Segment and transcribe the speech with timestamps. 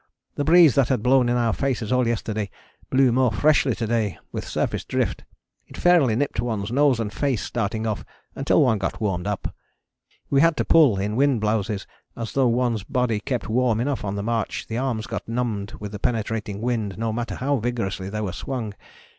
[0.33, 2.49] The breeze that had blown in our faces all yesterday
[2.89, 5.23] blew more freshly to day, with surface drift.
[5.67, 8.03] It fairly nipped one's nose and face starting off
[8.33, 9.53] until one got warmed up.
[10.31, 11.85] We had to pull in wind blouses,
[12.17, 15.91] as though one's body kept warm enough on the march the arms got numbed with
[15.91, 18.73] the penetrating wind no matter how vigorously they were swung.